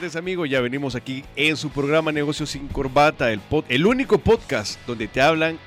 [0.00, 4.16] Tardes amigos, ya venimos aquí en su programa Negocios sin Corbata, el, pod- el único
[4.18, 5.58] podcast donde te hablan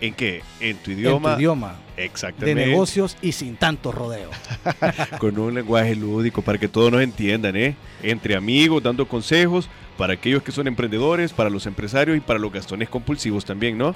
[0.00, 1.76] en qué, en tu idioma, En tu idioma.
[1.96, 4.30] De exactamente, negocios y sin tanto rodeo.
[5.18, 7.74] con un lenguaje lúdico para que todos nos entiendan, ¿eh?
[8.04, 12.52] entre amigos, dando consejos para aquellos que son emprendedores, para los empresarios y para los
[12.52, 13.92] gastones compulsivos también, ¿no?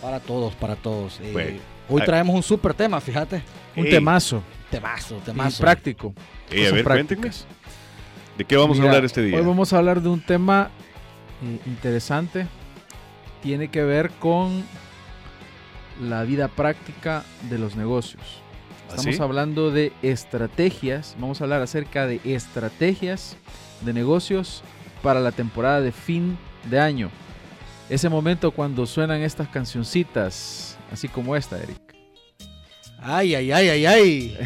[0.00, 1.20] Para todos, para todos.
[1.22, 3.40] Eh, hoy traemos un súper tema, fíjate.
[3.76, 4.42] Un Ey, Temazo.
[4.68, 5.62] Temazo, Y temazo.
[5.62, 6.12] práctico.
[6.50, 7.20] ey, a ver, prácticas.
[7.46, 7.61] cuéntenme,
[8.38, 9.36] ¿de qué vamos Mira, a hablar este día?
[9.36, 10.70] Hoy vamos a hablar de un tema
[11.42, 12.46] eh, interesante.
[13.42, 14.64] Tiene que ver con
[16.00, 18.42] la vida práctica de los negocios.
[18.88, 19.22] ¿Ah, Estamos sí?
[19.22, 21.16] hablando de estrategias.
[21.18, 23.36] Vamos a hablar acerca de estrategias
[23.82, 24.62] de negocios
[25.02, 26.38] para la temporada de fin
[26.70, 27.10] de año.
[27.88, 31.81] Ese momento cuando suenan estas cancioncitas, así como esta, Eric.
[33.04, 34.38] Ay, ay, ay, ay, ay.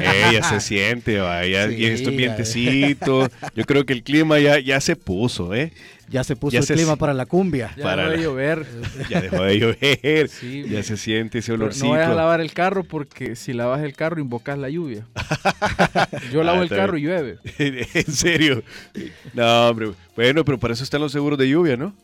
[0.00, 3.30] Ey, ya se siente, vaya, Sí, y estos ya- vientecitos.
[3.54, 5.72] Yo creo que el clima ya, ya se puso, ¿eh?
[6.10, 7.72] Ya se puso Ya el se- clima para la cumbia.
[7.74, 8.66] Ya Para a la- llover.
[9.08, 10.28] Ya dejó de llover.
[10.28, 11.86] Sí, Ya se siente ese Pero olorcito.
[11.86, 15.06] No vayas a lavar el carro porque si lavas el carro invocas la lluvia.
[16.32, 17.04] Yo lavo Ah, el carro bien.
[17.04, 17.38] y llueve.
[17.94, 18.62] en serio.
[19.32, 19.92] No, hombre.
[20.14, 21.94] Bueno, pero para eso están los seguros de lluvia, ¿no?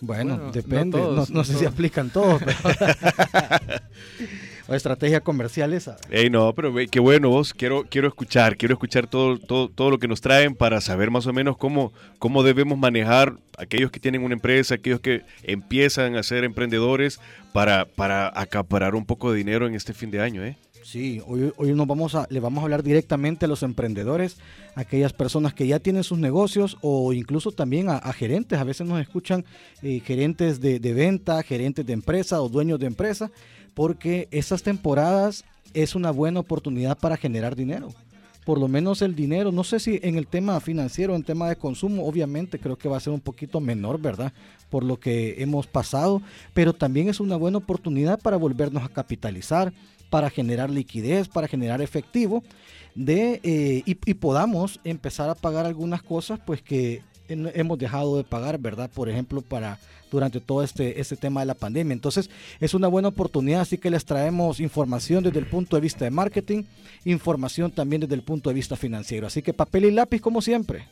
[0.00, 0.98] Bueno, Bueno, depende.
[0.98, 2.40] no No, todos, no no sé si aplican todos.
[2.44, 2.58] pero-
[4.68, 5.96] o estrategia comercial esa.
[6.10, 7.54] Ey, no, pero qué bueno vos.
[7.54, 11.26] Quiero, quiero escuchar, quiero escuchar todo, todo, todo lo que nos traen para saber más
[11.26, 16.22] o menos cómo, cómo debemos manejar aquellos que tienen una empresa, aquellos que empiezan a
[16.22, 17.20] ser emprendedores
[17.52, 20.56] para, para acaparar un poco de dinero en este fin de año, ¿eh?
[20.82, 24.36] Sí, hoy, hoy nos vamos a, le vamos a hablar directamente a los emprendedores,
[24.76, 28.56] a aquellas personas que ya tienen sus negocios o incluso también a, a gerentes.
[28.60, 29.44] A veces nos escuchan
[29.82, 33.32] eh, gerentes de, de venta, gerentes de empresa o dueños de empresa,
[33.76, 35.44] porque esas temporadas
[35.74, 37.92] es una buena oportunidad para generar dinero.
[38.46, 41.56] Por lo menos el dinero, no sé si en el tema financiero, en tema de
[41.56, 44.32] consumo, obviamente creo que va a ser un poquito menor, ¿verdad?
[44.70, 46.22] Por lo que hemos pasado,
[46.54, 49.74] pero también es una buena oportunidad para volvernos a capitalizar,
[50.08, 52.44] para generar liquidez, para generar efectivo,
[52.94, 58.58] de, eh, y, podamos empezar a pagar algunas cosas pues que hemos dejado de pagar,
[58.58, 58.90] ¿verdad?
[58.92, 59.78] Por ejemplo, para
[60.10, 61.92] durante todo este, este tema de la pandemia.
[61.92, 66.04] Entonces, es una buena oportunidad, así que les traemos información desde el punto de vista
[66.04, 66.62] de marketing,
[67.04, 69.26] información también desde el punto de vista financiero.
[69.26, 70.86] Así que papel y lápiz como siempre.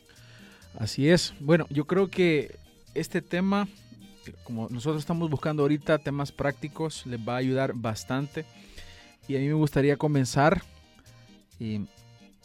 [0.79, 1.35] Así es.
[1.41, 2.57] Bueno, yo creo que
[2.95, 3.69] este tema,
[4.43, 8.45] como nosotros estamos buscando ahorita temas prácticos, les va a ayudar bastante.
[9.29, 10.63] Y a mí me gustaría comenzar
[11.61, 11.85] eh,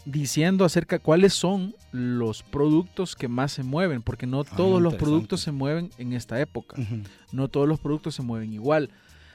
[0.06, 4.96] diciendo acerca cuáles son los productos que más se mueven, porque no Ah, todos los
[4.96, 6.78] productos se mueven en esta época.
[7.32, 8.90] no todos los productos se mueven igual.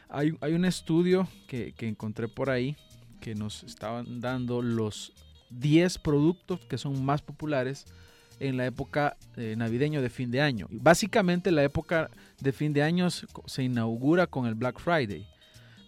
[0.08, 2.76] Hay, hay un estudio que, que encontré por ahí
[3.20, 5.12] que nos estaban dando los
[5.50, 7.86] 10 productos que son más populares
[8.40, 10.66] en la época eh, navideño de fin de año.
[10.70, 12.10] Y básicamente la época
[12.40, 15.26] de fin de año se- inaugura con el Black Friday.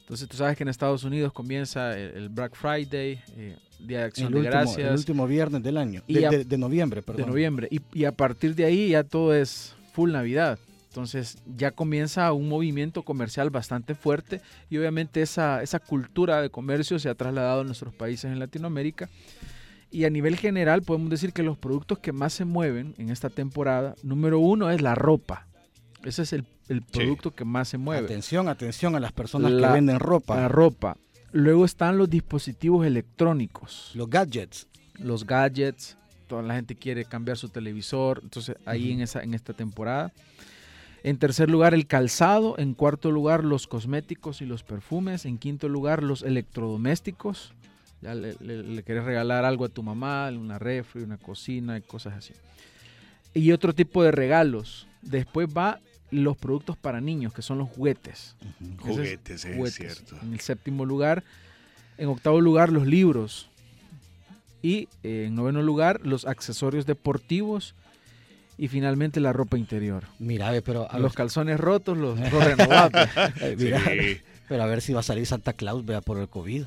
[0.01, 4.29] Entonces tú sabes que en Estados Unidos comienza el, el Black Friday, eh, de Acción
[4.29, 7.03] El de último, Gracias, el último viernes del año, Y de, a- de- de noviembre,
[7.03, 7.23] perdón.
[7.25, 7.69] de noviembre.
[7.71, 10.59] Y, y a partir de ahí ya todo es full Navidad.
[10.89, 16.99] Entonces ya comienza un movimiento comercial bastante fuerte y obviamente esa, esa cultura de comercio
[16.99, 19.11] se ha trasladado a nuestros países en Latinoamérica.
[19.91, 23.29] Y a nivel general podemos decir que los productos que más se mueven en esta
[23.31, 25.47] temporada, número uno es la ropa.
[26.03, 28.05] Ese es el, el producto que más se mueve.
[28.07, 30.97] Atención, atención a las personas La- que venden ropa, La ropa.
[31.37, 33.91] Luego están los dispositivos electrónicos.
[33.95, 34.67] los gadgets.
[34.99, 39.53] los gadgets, toda la gente quiere cambiar su televisor, entonces ahí en, esa, en esta
[39.53, 40.13] temporada.
[41.05, 42.57] En tercer lugar, el calzado.
[42.59, 45.25] En cuarto lugar, los cosméticos y los perfumes.
[45.27, 47.53] En quinto lugar, los electrodomésticos.
[48.01, 51.83] Ya le, le- le querés regalar algo a tu mamá, una refri, una cocina y
[51.83, 52.33] cosas así.
[53.35, 54.87] Y otro tipo de regalos.
[55.03, 55.81] Después va
[56.11, 58.37] los productos para niños, que son los juguetes.
[58.79, 59.75] Juguetes, es juguetes.
[59.97, 60.17] cierto.
[60.23, 61.25] En el séptimo lugar.
[61.99, 63.49] En octavo lugar, los libros.
[64.63, 67.75] Y eh, en noveno lugar, los accesorios deportivos.
[68.59, 70.05] Y finalmente, la ropa interior.
[70.19, 73.09] Mira, ve, pero a los los calzones rotos, los, los renovables.
[73.59, 74.21] Mira, Sí.
[74.49, 76.65] Pero a ver si va a salir Santa Claus, vea, por el COVID.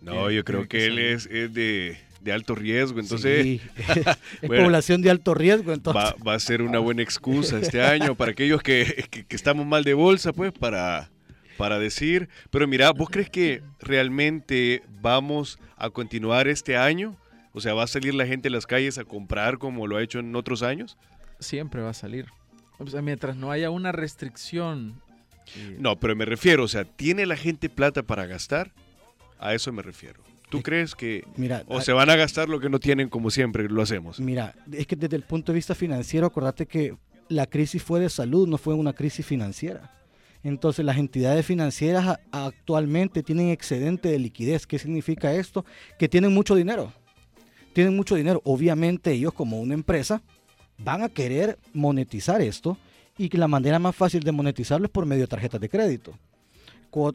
[0.00, 3.60] No, yo creo que que él es de, de alto riesgo, entonces Sí,
[4.42, 6.02] es población de alto riesgo, entonces.
[6.02, 9.66] va, va a ser una buena excusa este año para aquellos que, que- que estamos
[9.66, 11.10] mal de bolsa, pues, para,
[11.56, 17.16] para decir, pero mira, ¿vos crees que realmente vamos a continuar este año?
[17.52, 20.02] O sea, ¿va a salir la gente a las calles a comprar como lo ha
[20.02, 20.96] hecho en otros años?
[21.40, 22.26] Siempre va a salir.
[22.78, 25.00] O sea, mientras no haya una restricción.
[25.56, 28.72] eh, No, pero me refiero, o sea, ¿tiene la gente plata para gastar?
[29.40, 30.22] A eso me refiero.
[30.48, 33.68] ¿Tú crees que Mira, o se van a gastar lo que no tienen como siempre
[33.68, 34.18] lo hacemos?
[34.18, 36.96] Mira, es que desde el punto de vista financiero, acordate que
[37.28, 39.94] la crisis fue de salud, no fue una crisis financiera.
[40.42, 44.66] Entonces las entidades financieras actualmente tienen excedente de liquidez.
[44.66, 45.64] ¿Qué significa esto?
[45.98, 46.92] Que tienen mucho dinero.
[47.72, 48.40] Tienen mucho dinero.
[48.44, 50.22] Obviamente ellos como una empresa
[50.78, 52.78] van a querer monetizar esto
[53.18, 56.14] y que la manera más fácil de monetizarlo es por medio de tarjetas de crédito.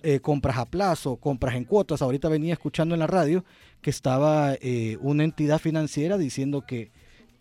[0.04, 2.02] Eh, compras a plazo, compras en cuotas.
[2.02, 3.44] Ahorita venía escuchando en la radio
[3.82, 6.92] que estaba eh, una entidad financiera diciendo que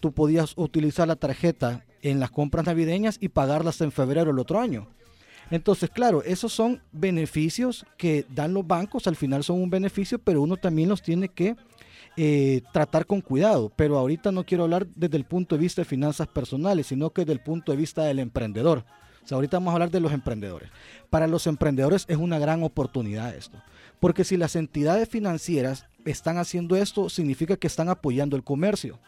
[0.01, 4.59] tú podías utilizar la tarjeta en las compras navideñas y pagarlas en febrero del otro
[4.61, 4.89] año.
[5.51, 10.41] Entonces, claro, esos son beneficios que dan los bancos, al final son un beneficio, pero
[10.41, 11.57] uno también los tiene que
[12.17, 13.71] eh, tratar con cuidado.
[13.77, 17.23] Pero ahorita no quiero hablar desde el punto de vista de finanzas personales, sino que
[17.23, 18.85] desde el punto de vista del emprendedor.
[19.31, 20.71] Ahorita vamos a hablar de los emprendedores.
[21.11, 23.63] Para los emprendedores es una gran oportunidad esto.
[24.01, 28.99] Porque si las entidades financieras están haciendo esto, significa que están apoyando el comercio.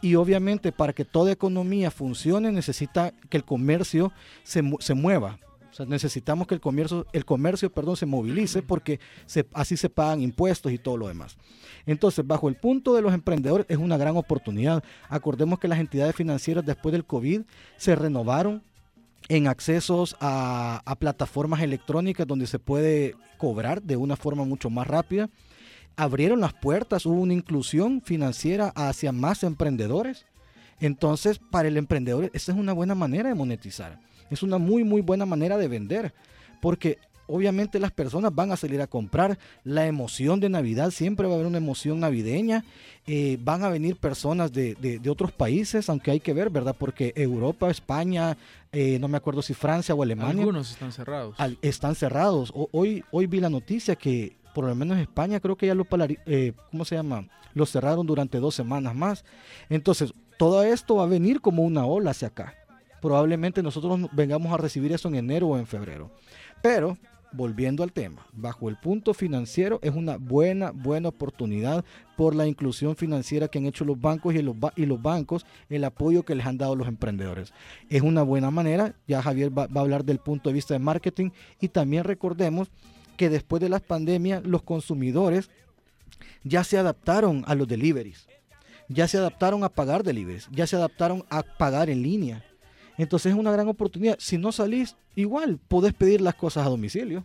[0.00, 4.12] Y obviamente para que toda economía funcione necesita que el comercio
[4.42, 5.38] se, se mueva.
[5.70, 8.98] O sea, necesitamos que el comercio, el comercio perdón, se movilice porque
[9.52, 11.36] así se pagan impuestos y todo lo demás.
[11.86, 14.82] Entonces, bajo el punto de los emprendedores es una gran oportunidad.
[15.08, 17.42] Acordemos que las entidades financieras después del COVID
[17.76, 18.62] se renovaron
[19.30, 25.30] en accesos a, plataformas electrónicas donde se puede cobrar de una forma mucho más rápida.
[25.96, 30.26] Abrieron las puertas, hubo una inclusión financiera hacia más emprendedores.
[30.80, 34.00] Entonces, para el emprendedor, esa es una buena manera de monetizar.
[34.30, 36.12] Es una muy, muy buena manera de vender.
[36.60, 36.98] Porque
[37.30, 39.38] obviamente las personas van a salir a comprar.
[39.64, 42.64] La emoción de Navidad, siempre va a haber una emoción navideña.
[43.06, 46.76] Eh, van a venir personas de, de- de otros países, aunque hay que ver, ¿verdad?
[46.78, 48.36] Porque Europa, España,
[48.72, 51.34] eh, no me acuerdo si Francia o Alemania, Algunos están cerrados.
[51.38, 52.52] al- están cerrados.
[52.54, 55.86] O- hoy, hoy vi la noticia que por lo menos España creo que ya lo,
[56.26, 57.28] eh, ¿cómo se llama?
[57.54, 59.24] Lo cerraron durante dos semanas más.
[59.68, 62.54] Entonces, todo esto va a venir como una ola hacia acá.
[63.00, 66.10] Probablemente nosotros vengamos a recibir eso en enero o en febrero.
[66.62, 66.98] Pero,
[67.32, 71.84] volviendo al tema, bajo el punto financiero es una buena, buena oportunidad
[72.16, 76.34] por la inclusión financiera que han hecho los bancos y los, bancos, el apoyo que
[76.34, 77.52] les han dado los emprendedores.
[77.88, 81.30] Es una buena manera, ya Javier va a hablar del punto de vista de marketing
[81.60, 82.68] y también recordemos
[83.16, 85.50] que después de las pandemias los consumidores
[86.42, 88.26] ya se adaptaron a los deliveries,
[88.88, 92.44] ya se adaptaron a pagar deliveries, ya se adaptaron a pagar en línea.
[93.02, 94.16] Entonces es una gran oportunidad.
[94.18, 97.24] Si no salís, igual podés pedir las cosas a domicilio.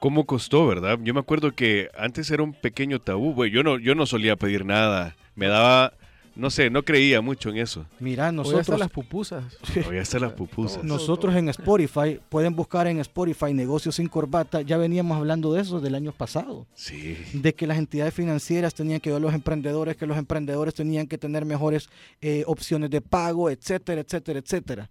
[0.00, 0.98] ¿Cómo costó, verdad?
[1.02, 3.50] Yo me acuerdo que antes era un pequeño tabú, güey.
[3.50, 5.16] Yo no, yo no solía pedir nada.
[5.34, 5.94] Me daba,
[6.36, 7.86] no sé, no creía mucho en eso.
[8.00, 9.44] Mira, nosotros, las pupusas.
[9.86, 10.82] Voy a hacer las pupusas.
[10.82, 15.80] nosotros en Spotify, pueden buscar en Spotify Negocios sin Corbata, ya veníamos hablando de eso
[15.80, 16.66] del año pasado.
[16.74, 17.16] Sí.
[17.32, 21.06] de que las entidades financieras tenían que ver a los emprendedores, que los emprendedores tenían
[21.06, 21.88] que tener mejores
[22.20, 24.90] eh, opciones de pago, etcétera, etcétera, etcétera.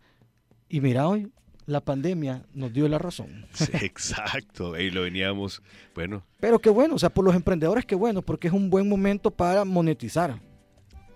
[0.70, 1.32] Y mira hoy,
[1.66, 3.46] la pandemia nos dio la razón.
[3.54, 4.74] Sí, exacto.
[4.74, 5.62] Ahí lo veníamos.
[5.96, 8.88] Bueno, Pero qué bueno, o sea, por los emprendedores qué bueno, porque es un buen
[8.88, 10.40] momento para monetizar.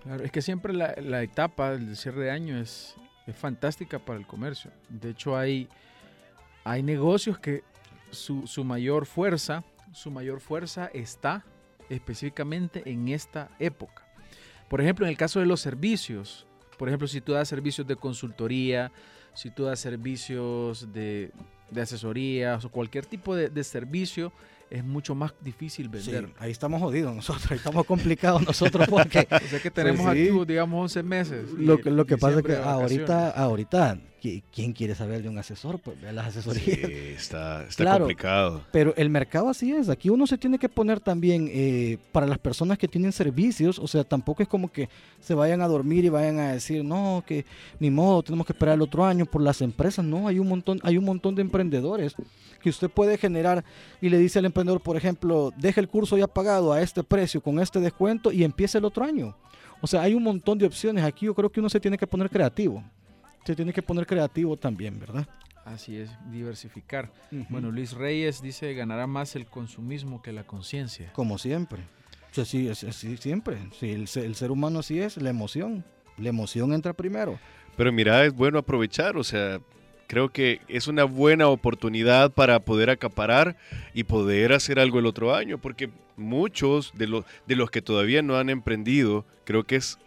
[0.08, 2.94] Claro, es que siempre la, etapa del cierre de año es,
[3.26, 4.70] es fantástica para el comercio.
[4.88, 5.68] De hecho, hay,
[6.64, 7.62] hay negocios que
[8.10, 11.44] su, su mayor fuerza, su mayor fuerza está
[11.90, 14.02] específicamente en esta época.
[14.70, 16.46] Por ejemplo, en el caso de los servicios,
[16.78, 18.90] por ejemplo, si tú das servicios de consultoría,
[19.34, 21.32] si tú das servicios de,
[21.70, 24.32] de asesorías o cualquier tipo de servicio,
[24.70, 26.32] es mucho más difícil Sí, vender.
[26.38, 30.08] ahí estamos jodidos nosotros, ahí estamos complicados nosotros porque O sea que tenemos sí.
[30.08, 31.50] activos, digamos, 11 meses.
[31.52, 35.38] lo que, lo que pasa es que ahorita, ahorita, ¿qui- ¿quién quiere saber de un
[35.38, 35.78] asesor?
[35.78, 36.90] Pues ve a las sí, asesorías.
[36.90, 38.00] está, está Claro.
[38.04, 38.62] complicado.
[38.72, 39.88] Pero el mercado así es.
[39.88, 43.78] Aquí uno se tiene que poner también eh, para las personas que tienen servicios.
[43.78, 44.88] O sea, tampoco es como que
[45.20, 47.44] se vayan a dormir y vayan a decir, no, que
[47.80, 50.04] ni modo, tenemos que esperar el otro año por las empresas.
[50.04, 52.14] No, hay un montón, hay un montón de emprendedores
[52.60, 53.64] que usted puede generar
[54.00, 57.40] y le dice al emprendedor, por ejemplo, deje el curso ya pagado a este precio,
[57.40, 59.36] con este descuento y empiece el otro año.
[59.80, 61.04] O sea, hay un montón de opciones.
[61.04, 62.82] Aquí yo creo que uno se tiene que poner creativo.
[63.44, 65.26] Se tiene que poner creativo también, ¿verdad?
[65.64, 67.10] Así es, diversificar.
[67.50, 71.12] Bueno, Luis Reyes dice, ganará más el consumismo que la conciencia.
[71.12, 71.82] como siempre.
[72.32, 72.78] Sí, sí, es,
[73.20, 73.58] siempre.
[73.78, 75.84] Sí, el, el, ser humano así es, la emoción.
[76.16, 77.38] La emoción entra primero.
[77.76, 79.60] Pero mira, es bueno aprovechar, o sea,
[80.08, 83.56] creo que es una buena oportunidad para poder acaparar
[83.94, 88.22] y poder hacer algo el otro año, porque muchos de los, de los que todavía
[88.22, 89.98] no han emprendido, creo que es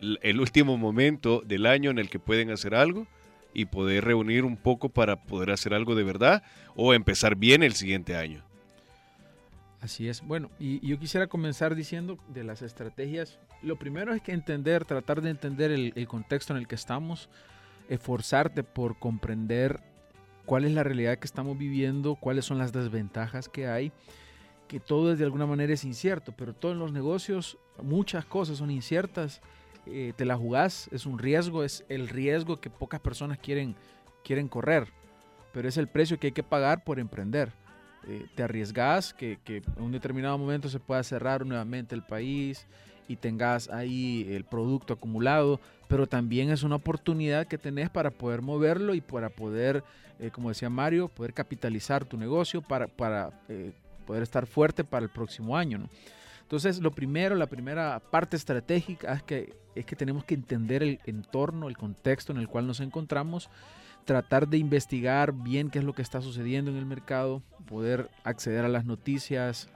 [0.00, 3.06] el último momento del año en el que pueden hacer algo
[3.54, 6.42] y poder reunir un poco para poder hacer algo de verdad
[6.76, 8.42] o empezar bien el siguiente año.
[9.80, 10.22] Así es.
[10.22, 13.38] Bueno, y, yo quisiera comenzar diciendo de las estrategias.
[13.62, 17.28] Lo primero es que entender, tratar de entender el, el contexto en el que estamos,
[17.88, 19.80] esforzarte por comprender
[20.46, 23.92] cuál es la realidad que estamos viviendo, cuáles son las desventajas que hay,
[24.66, 29.40] que todo de alguna manera es incierto, pero todos los negocios, muchas cosas son inciertas,
[29.90, 33.74] eh, te la jugás, es un riesgo, es el riesgo que pocas personas quieren,
[34.24, 34.88] quieren correr,
[35.52, 37.52] pero es el precio que hay que pagar por emprender.
[38.06, 42.66] Eh, te arriesgas que, que en un determinado momento se pueda cerrar nuevamente el país
[43.08, 48.42] y tengas ahí el producto acumulado, pero también es una oportunidad que tenés para poder
[48.42, 49.82] moverlo y para poder,
[50.20, 53.32] eh, como decía Mario, poder capitalizar tu negocio para, para
[54.06, 55.88] poder estar fuerte para el próximo año.
[56.48, 60.98] Entonces, lo primero, la primera parte estratégica es que, es que tenemos que entender el
[61.04, 63.50] entorno, el contexto en el cual nos encontramos,
[64.06, 68.64] tratar de investigar bien qué es lo que está sucediendo en el mercado, poder acceder
[68.64, 69.68] a las noticias,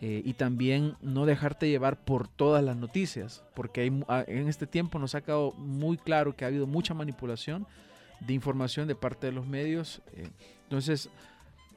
[0.00, 4.98] eh, y también no dejarte llevar por todas las noticias, porque ah, en este tiempo
[4.98, 7.66] nos ha quedado muy claro que ha habido mucha manipulación
[8.20, 10.00] de información de parte de los medios.
[10.14, 10.28] Eh,
[10.62, 11.10] entonces,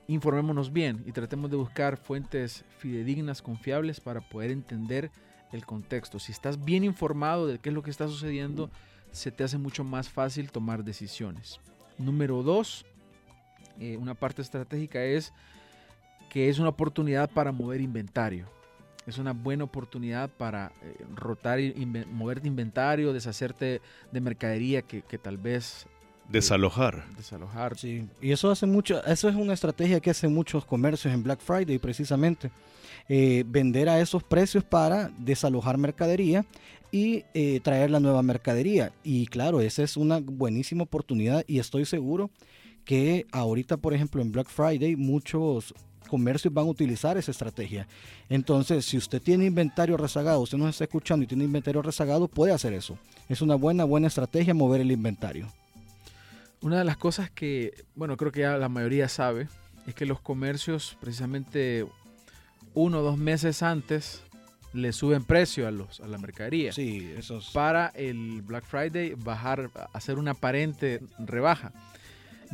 [0.09, 5.11] informémonos bien y tratemos de buscar fuentes fidedignas, confiables, para poder entender
[5.51, 6.17] el contexto.
[6.17, 8.71] Si estás bien informado de qué es lo que está sucediendo,
[9.11, 11.59] se te hace mucho más fácil tomar decisiones.
[11.99, 12.85] Número dos,
[13.79, 15.31] eh, una parte estratégica es
[16.31, 18.47] que es una oportunidad para mover inventario.
[19.05, 25.37] Es una buena oportunidad para eh, rotar, y mover inventario, deshacerte de mercadería que, tal
[25.37, 25.85] vez...
[26.29, 27.05] Eh, desalojar.
[27.17, 27.77] desalojar.
[27.77, 31.39] Sí, y eso hace mucho, eso es una estrategia que hacen muchos comercios en Black
[31.39, 32.51] Friday precisamente.
[33.07, 36.45] Eh, vender a esos precios para desalojar mercadería
[36.91, 37.23] y
[37.61, 38.91] traer la nueva mercadería.
[39.03, 42.31] Y claro, esa es una buenísima oportunidad y estoy seguro
[42.83, 45.73] que ahorita, por ejemplo, en Black Friday, muchos
[46.09, 47.87] comercios van a utilizar esa estrategia.
[48.27, 52.51] Entonces, si usted tiene inventario rezagado, usted nos está escuchando y tiene inventario rezagado, puede
[52.51, 52.97] hacer eso.
[53.29, 55.47] Es una buena, buena estrategia mover el inventario.
[56.61, 59.47] Una de las cosas que, bueno, creo que ya la mayoría sabe,
[59.87, 61.85] es que los comercios precisamente
[62.73, 64.23] uno o dos meses antes
[64.73, 66.71] le suben precio a, los, a la mercadería.
[66.73, 71.71] Sí, eso Para el Black Friday bajar, hacer una aparente rebaja.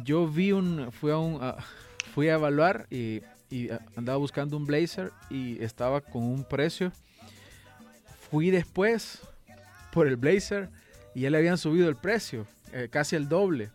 [0.04, 1.42] Yo vi un, fui a un,
[2.14, 6.92] fui a evaluar y y andaba buscando un blazer y estaba con un precio.
[8.30, 9.22] Fui después
[9.94, 10.70] por el blazer
[11.14, 13.70] y ya le habían subido el precio, eh, casi el doble.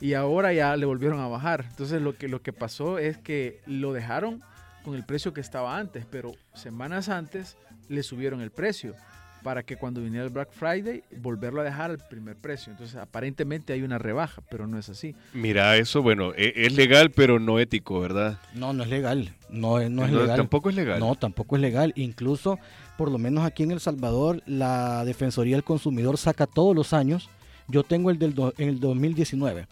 [0.00, 1.66] Y ahora ya le volvieron a bajar.
[1.68, 4.42] Entonces lo que, lo que pasó es que lo dejaron
[4.84, 7.56] con el precio que estaba antes, pero semanas antes
[7.88, 8.94] le subieron el precio
[9.42, 12.72] para que cuando viniera el Black Friday volverlo a dejar al primer precio.
[12.72, 15.14] Entonces aparentemente hay una rebaja, pero no es así.
[15.32, 18.38] Mira, eso bueno, e, es, legal pero no ético, ¿verdad?
[18.54, 19.32] No, no es legal.
[19.48, 20.36] No, no es legal.
[20.36, 21.00] Tampoco es legal.
[21.00, 21.92] No, tampoco es legal.
[21.96, 22.58] Incluso,
[22.96, 27.28] por lo menos aquí en El Salvador, la Defensoría del Consumidor saca todos los años.
[27.68, 29.66] Yo tengo el del en el 2019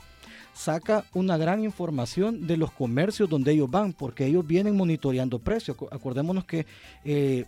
[0.57, 5.77] saca una gran información de los comercios donde ellos van, porque ellos vienen monitoreando precios.
[5.91, 6.67] Acordémonos que
[7.05, 7.45] eh,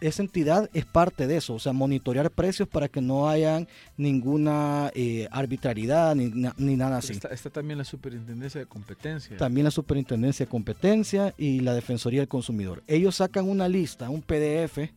[0.00, 4.90] esa entidad es parte de eso, o sea, monitorear precios para que no haya ninguna
[4.94, 7.14] eh, arbitrariedad ni, nada así.
[7.14, 9.36] Está, también la Superintendencia de Competencia.
[9.38, 12.82] También la Superintendencia de Competencia y la Defensoría del Consumidor.
[12.86, 14.90] Ellos sacan una lista, un PDF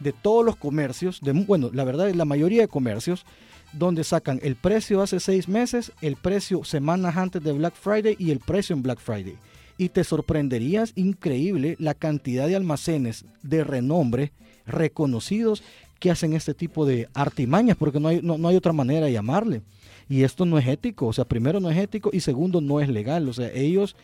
[0.00, 3.24] de todos los comercios, de, bueno, la verdad es la mayoría de comercios,
[3.72, 8.30] donde sacan el precio hace seis meses, el precio semanas antes de Black Friday y
[8.30, 9.36] el precio en Black Friday.
[9.76, 14.32] Y te sorprenderías increíble la cantidad de almacenes de renombre
[14.66, 15.62] reconocidos
[15.98, 19.62] que hacen este tipo de artimañas, porque no hay, no, hay otra manera de llamarle.
[20.08, 22.88] Y esto no es ético, o sea, primero no es ético y segundo no es
[22.88, 23.28] legal.
[23.28, 23.94] O sea, ellos,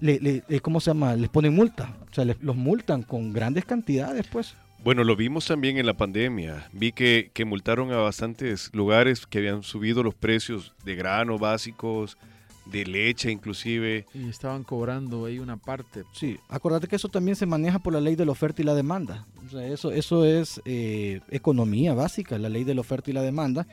[0.00, 1.14] le, ¿cómo se llama?
[1.14, 4.54] Les ponen multa, o sea, los multan con grandes cantidades, pues.
[4.84, 6.68] Bueno, lo vimos también en la pandemia.
[6.72, 12.18] Vi que, que, multaron a bastantes lugares que habían subido los precios de grano básicos,
[12.66, 14.06] de leche inclusive.
[14.12, 16.02] Y estaban cobrando ahí una parte.
[16.12, 18.74] Sí, acordate que eso también se maneja por la ley de la oferta y la
[18.74, 19.24] demanda.
[19.46, 23.22] O sea, eso, eso es eh, economía básica, la ley de la oferta y la
[23.22, 23.68] demanda.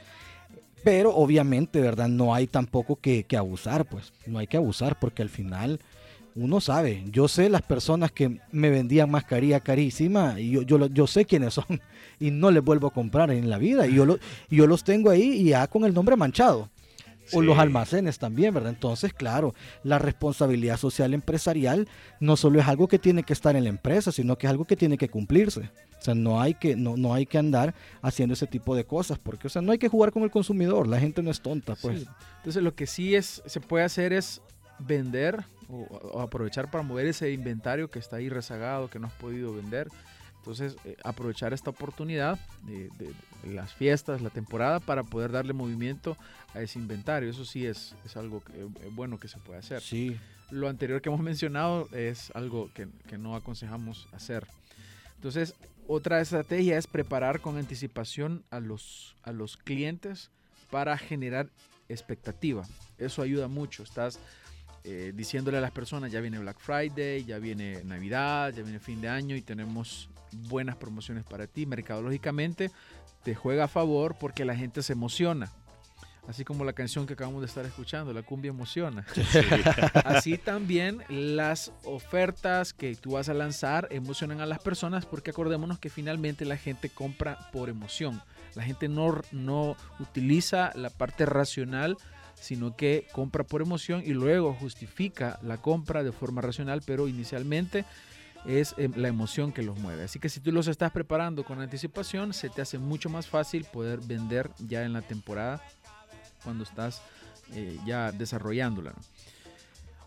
[0.83, 2.07] Pero obviamente, ¿verdad?
[2.07, 4.13] No hay tampoco que, que abusar, pues.
[4.27, 5.79] No hay que abusar porque al final
[6.36, 11.07] uno sabe, yo sé las personas que me vendían mascarilla carísima y yo, yo, yo
[11.07, 11.65] sé quiénes son
[12.19, 14.19] y no les vuelvo a comprar en la vida y yo, lo,
[14.50, 16.69] yo los tengo ahí y ya con el nombre manchado.
[17.31, 18.71] O los almacenes también, ¿verdad?
[18.71, 21.88] Entonces, claro, la responsabilidad social empresarial
[22.19, 24.65] no solo es algo que tiene que estar en la empresa, sino que es algo
[24.65, 25.69] que tiene que cumplirse.
[26.00, 29.19] O sea, no hay que, no, no hay que andar haciendo ese tipo de cosas,
[29.19, 31.75] porque, o sea, no hay que jugar con el consumidor, la gente no es tonta,
[31.75, 32.07] pues.
[32.38, 34.41] Entonces, lo que sí es, se puede hacer es
[34.79, 39.53] vender o, aprovechar para mover ese inventario que está ahí rezagado, que no has podido
[39.53, 39.88] vender.
[40.38, 42.89] Entonces, eh, aprovechar esta oportunidad de,
[43.43, 46.17] las fiestas, la temporada, para poder darle movimiento
[46.53, 47.29] a ese inventario.
[47.29, 49.81] Eso sí es, es algo que, eh, bueno que se puede hacer.
[49.81, 50.17] Sí.
[50.49, 54.47] Lo anterior que hemos mencionado es algo que, que no aconsejamos hacer.
[55.15, 55.55] Entonces,
[55.88, 60.31] otra estrategia es preparar con anticipación a los, a los clientes
[60.69, 61.49] para generar
[61.89, 62.63] expectativa.
[62.97, 63.83] Eso ayuda mucho.
[63.83, 64.19] Estás
[64.83, 69.01] eh, diciéndole a las personas, ya viene Black Friday, ya viene Navidad, ya viene fin
[69.01, 71.65] de año y tenemos buenas promociones para ti.
[71.65, 72.71] Mercadológicamente
[73.24, 75.51] te juega a favor porque la gente se emociona.
[76.27, 79.03] Así como la canción que acabamos de estar escuchando, la cumbia emociona.
[80.05, 85.79] Así también las ofertas que tú vas a lanzar emocionan a las personas porque acordémonos
[85.79, 88.21] que finalmente la gente compra por emoción.
[88.53, 91.98] La gente no, no utiliza la parte racional
[92.39, 97.86] sino que compra por emoción y luego justifica la compra de forma racional, pero inicialmente
[98.46, 100.03] es em, la emoción que los mueve.
[100.03, 103.65] Así que si tú los estás preparando con anticipación, se te hace mucho más fácil
[103.65, 105.62] poder vender ya en la temporada
[106.43, 107.01] cuando estás
[107.53, 108.93] eh, ya desarrollándola.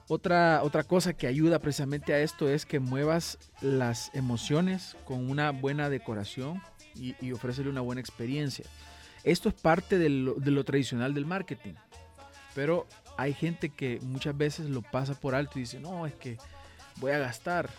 [0.09, 5.53] Otra, otra cosa que ayuda precisamente a esto es que muevas las emociones con una
[5.53, 6.61] buena decoración
[6.95, 8.65] y, y ofrecerle una buena experiencia.
[9.25, 11.75] Esto es parte de lo tradicional del marketing.
[12.55, 16.39] Pero hay gente que muchas veces lo pasa por alto y dice, no, es que
[16.97, 17.71] voy a gastar.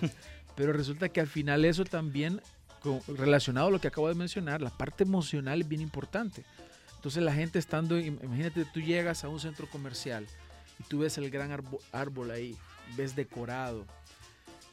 [0.56, 2.40] Pero resulta que al final eso también,
[3.08, 6.44] relacionado a lo que acabo de mencionar, la parte emocional es bien importante.
[6.96, 10.26] Entonces la gente estando, imagínate, tú llegas a un centro comercial
[10.78, 11.50] y tú ves el gran
[11.92, 12.56] árbol ahí,
[12.96, 13.84] ves decorado,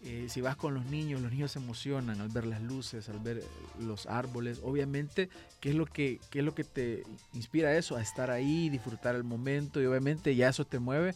[0.04, 3.20] eh, si vas con los niños, los niños se emocionan al ver las luces, al
[3.20, 3.44] ver
[3.80, 4.60] los árboles.
[4.64, 7.96] Obviamente, ¿qué es lo que, qué es lo que te inspira eso?
[7.96, 11.14] A estar ahí, disfrutar el momento y obviamente ya eso te mueve,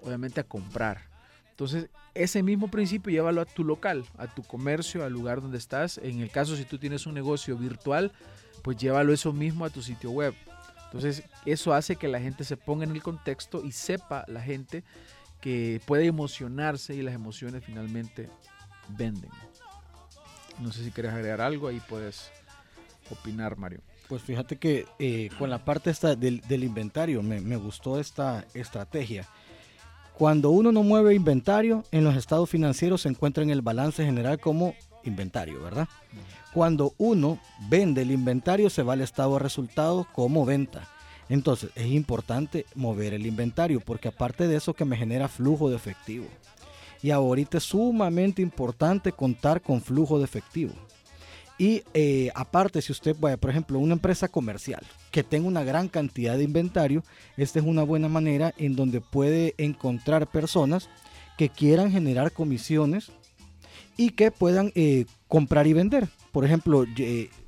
[0.00, 1.02] obviamente a comprar.
[1.50, 5.98] Entonces, ese mismo principio llévalo a tu local, a tu comercio, al lugar donde estás.
[5.98, 8.12] En el caso si tú tienes un negocio virtual,
[8.62, 10.34] pues llévalo eso mismo a tu sitio web.
[10.86, 14.84] Entonces, eso hace que la gente se ponga en el contexto y sepa la gente
[15.42, 18.30] que puede emocionarse y las emociones finalmente
[18.88, 19.30] venden.
[20.60, 22.30] No sé si quieres agregar algo, ahí puedes
[23.10, 23.80] opinar, Mario.
[24.08, 29.26] Pues fíjate que eh, con la parte esta del, inventario me, me, gustó esta estrategia.
[30.14, 34.38] Cuando uno no mueve inventario, en los estados financieros se encuentra en el balance general
[34.38, 35.88] como inventario, ¿verdad?
[36.52, 40.88] Cuando uno vende el inventario, se va al estado de resultados como venta.
[41.28, 45.76] Entonces es importante mover el inventario porque aparte de eso que me genera flujo de
[45.76, 46.26] efectivo.
[47.02, 50.72] Y ahorita es sumamente importante contar con flujo de efectivo.
[51.58, 55.88] Y eh, aparte, si usted, vaya, por ejemplo, una empresa comercial que tenga una gran
[55.88, 57.04] cantidad de inventario,
[57.36, 60.88] esta es una buena manera en donde puede encontrar personas
[61.36, 63.12] que quieran generar comisiones
[63.96, 66.08] y que puedan eh, comprar y vender.
[66.32, 66.84] Por ejemplo,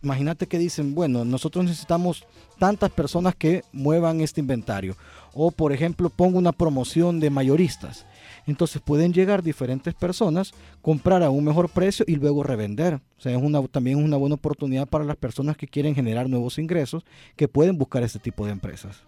[0.03, 2.27] imagínate que dicen, bueno, nosotros necesitamos
[2.59, 4.95] tantas personas que muevan este inventario.
[5.33, 8.07] O por ejemplo, pongo una promoción de mayoristas.
[8.47, 10.53] Entonces pueden llegar diferentes personas,
[10.83, 13.01] comprar a un mejor precio y luego revender.
[13.17, 16.59] O sea, es una, también una buena oportunidad para las personas que quieren generar nuevos
[16.59, 17.05] ingresos,
[17.37, 19.03] que pueden buscar este tipo de empresas.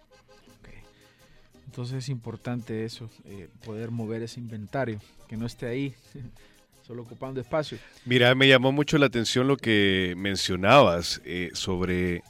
[1.66, 5.94] Entonces es importante eso, eh, poder mover ese inventario, que no esté ahí
[6.86, 7.78] solo ocupando espacio.
[8.04, 12.22] Mira, me llamó mucho la atención lo que mencionabas eh, sobre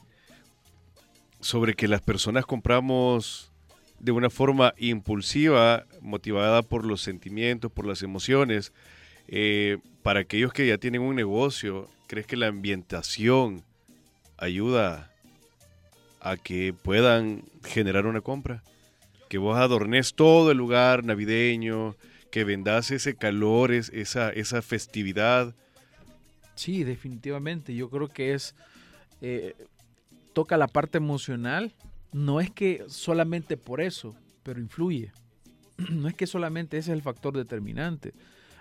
[1.39, 3.51] sobre que las personas compramos
[3.99, 8.73] de una forma impulsiva, motivada por los sentimientos, por las emociones.
[9.27, 13.63] Eh, para aquellos que ya tienen un negocio, ¿crees que la ambientación
[14.37, 15.11] ayuda
[16.19, 18.63] a que puedan generar una compra?
[19.29, 21.95] Que vos adornes todo el lugar navideño,
[22.31, 25.55] que vendas ese calor, esa, esa festividad.
[26.55, 27.75] Sí, definitivamente.
[27.75, 28.55] Yo creo que es
[29.21, 29.55] eh,
[30.33, 31.73] toca la parte emocional,
[32.11, 35.11] no es que solamente por eso, pero influye.
[35.91, 38.13] No es que solamente ese es el factor determinante.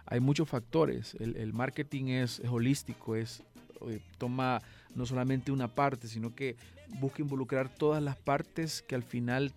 [0.07, 1.15] Hay muchos factores.
[1.19, 3.43] El, marketing es, holístico, es,
[3.89, 4.63] eh, toma
[4.95, 6.57] no solamente una parte, sino que
[7.01, 9.53] busca involucrar todas las partes que al final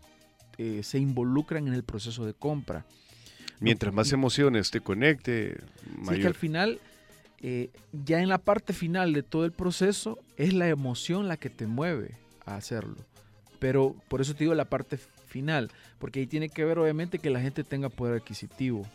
[0.58, 2.86] eh, se involucran en el proceso de compra.
[3.60, 5.58] Mientras más emociones te conecte,
[5.98, 6.16] mayor.
[6.16, 6.80] Sí, que al final,
[7.42, 11.50] eh, ya en la parte final de todo el proceso, es la emoción la que
[11.50, 12.96] te mueve a hacerlo.
[13.60, 17.30] Pero por eso te digo la parte final, porque ahí tiene que ver obviamente que
[17.30, 18.86] la gente tenga poder adquisitivo.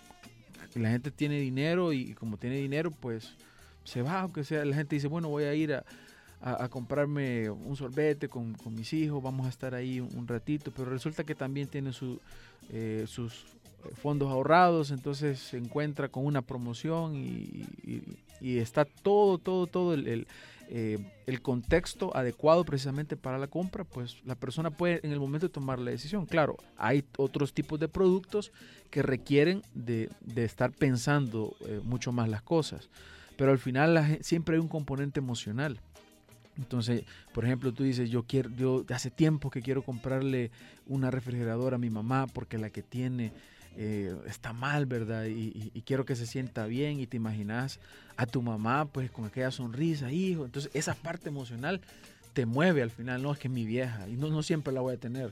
[0.74, 3.35] La gente tiene dinero y como tiene dinero, pues
[3.85, 5.85] se va, aunque sea la gente dice, bueno, voy a ir a,
[6.44, 11.24] a, comprarme un sorbete con, mis hijos, vamos a estar ahí un, ratito, pero resulta
[11.24, 12.20] que también tiene su,
[12.70, 13.46] eh, sus
[13.94, 17.66] fondos ahorrados, entonces se encuentra con una promoción y,
[18.40, 20.27] está todo, todo, todo el,
[20.68, 25.51] eh, el, contexto adecuado precisamente para la compra, pues la persona puede en el momento
[25.51, 26.27] tomar la decisión.
[26.27, 28.53] Claro, hay otros tipos de productos
[28.90, 32.88] que requieren de, estar pensando eh, mucho más las cosas,
[33.37, 35.81] pero al final siempre hay un componente emocional.
[36.57, 40.51] Entonces, por ejemplo, tú dices, yo quiero, yo hace tiempo que quiero comprarle
[40.87, 43.33] una refrigeradora a mi mamá porque la que tiene
[43.77, 45.25] eh, está mal, ¿verdad?
[45.27, 47.81] Y, quiero que se sienta bien y te imaginas
[48.17, 50.45] a tu mamá pues con aquella sonrisa, hijo.
[50.45, 51.81] Entonces, esa parte emocional
[52.33, 54.95] te mueve al final, no es que es mi vieja y no, siempre la voy
[54.95, 55.31] a tener.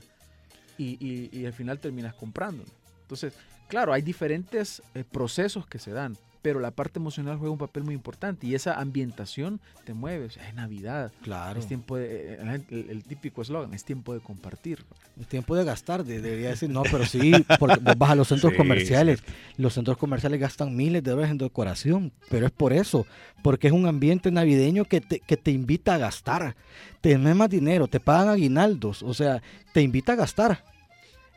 [0.77, 2.63] Y, y al final terminas comprando.
[3.03, 3.33] Entonces,
[3.67, 7.85] claro, hay diferentes eh, procesos que se dan pero la parte emocional juega un papel
[7.85, 10.25] muy importante y esa ambientación te mueve.
[10.25, 11.11] O sea, es Navidad.
[11.23, 11.57] Claro.
[11.57, 14.83] Es tiempo de, eh, el, típico eslogan, es tiempo de compartir.
[15.19, 19.23] Es tiempo de gastar, debería decir, no, pero sí, porque vas a los centros comerciales,
[19.55, 23.07] los centros comerciales gastan miles de dólares en decoración, pero es por eso,
[23.41, 26.55] porque es un ambiente navideño que te, que te invita a gastar.
[26.99, 30.72] Te más dinero, te pagan aguinaldos, o sea, te invita a gastar.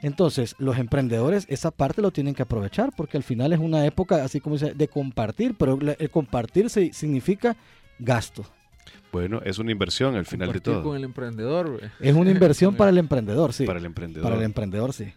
[0.03, 4.23] Entonces, los emprendedores esa parte lo tienen que aprovechar porque al final es una época,
[4.25, 7.57] así como dice, de compartir, pero el compartir significa
[7.99, 8.45] gasto.
[9.11, 10.83] Bueno, es una inversión al final de todo.
[10.83, 11.81] con el emprendedor.
[12.01, 13.65] Es una inversión para el emprendedor, sí.
[13.65, 14.25] Para el emprendedor.
[14.25, 15.13] Para el emprendedor, sí.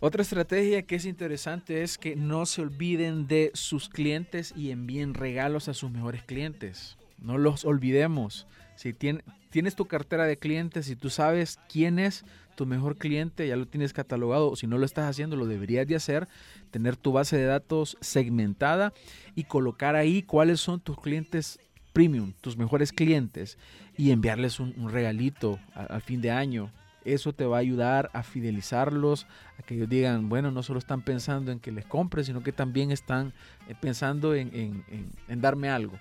[0.00, 5.14] Otra estrategia que es interesante es que no se olviden de sus clientes y envíen
[5.14, 6.98] regalos a sus mejores clientes.
[7.18, 8.46] No los olvidemos.
[8.76, 13.56] Si tienes tu cartera de clientes y tú sabes quién es, tu mejor cliente, ya
[13.56, 16.28] lo tienes catalogado, o si no lo estás haciendo, lo deberías de hacer,
[16.70, 18.92] tener tu base de datos segmentada
[19.34, 21.58] y colocar ahí cuáles son tus clientes
[21.92, 23.58] premium, tus mejores clientes,
[23.96, 26.70] y enviarles un, regalito al fin de año.
[27.04, 29.26] Eso te va a ayudar a fidelizarlos,
[29.58, 32.50] a que ellos digan, bueno, no solo están pensando en que les compre, sino que
[32.50, 33.32] también están
[33.68, 34.84] eh, pensando en,
[35.28, 35.98] en darme algo.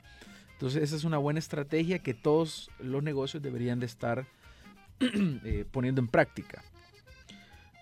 [0.53, 4.25] Entonces esa es una buena estrategia que todos los negocios deberían de estar
[5.43, 6.61] Eh, poniendo en práctica.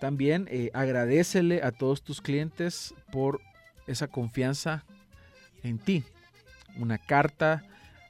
[0.00, 3.40] También eh, agradecele a todos tus clientes por
[3.86, 4.84] esa confianza
[5.62, 6.04] en ti.
[6.76, 7.62] Una carta,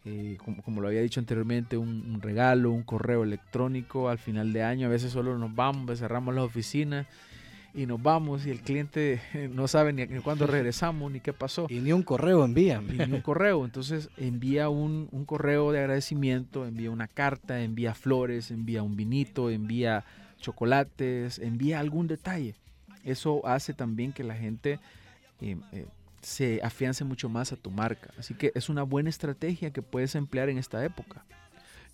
[0.04, 4.86] eh, como, lo había dicho anteriormente, un, regalo, un correo electrónico al final de año.
[4.86, 7.06] A veces solo nos vamos, cerramos la oficina
[7.74, 9.20] y nos vamos y el cliente
[9.52, 11.66] no sabe ni, cuándo regresamos ni qué pasó.
[11.68, 12.80] Y ni un correo envía.
[12.80, 13.64] ni un correo.
[13.64, 20.04] Entonces envía un, correo de agradecimiento, envía una carta, envía flores, envía un vinito, envía
[20.38, 22.54] chocolates, envía algún detalle.
[23.04, 24.78] Eso hace también que la gente
[25.40, 25.86] eh, eh,
[26.20, 28.10] se afiance mucho más a tu marca.
[28.18, 31.24] Así que es una buena estrategia que puedes emplear en esta época.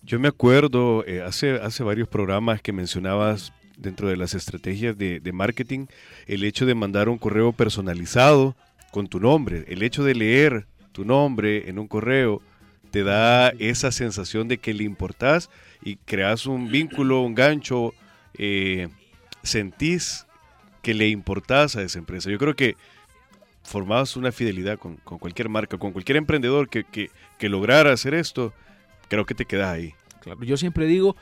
[0.01, 5.31] Yo me acuerdo eh, hace, hace varios programas que mencionabas dentro de las estrategias de,
[5.33, 5.87] marketing
[6.27, 8.55] el hecho de mandar un correo personalizado
[8.91, 12.41] con tu nombre, el hecho de leer tu nombre en un correo
[12.91, 15.49] te da esa sensación de que le importás
[15.81, 17.93] y creas un vínculo, un gancho,
[18.37, 18.89] eh,
[19.43, 20.25] sentís
[20.81, 22.31] que le importás a esa empresa.
[22.31, 22.75] Yo creo que
[23.63, 28.53] formabas una fidelidad con, cualquier marca, con cualquier emprendedor que, que, que, lograra hacer esto,
[29.07, 29.93] creo que te quedas ahí.
[30.21, 31.15] Claro, yo siempre digo,